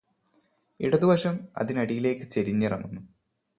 [0.79, 3.01] ഇടതുവശം അതിനടിയിലേയ്ക് ചരിഞ്ഞിറങ്ങുന്നു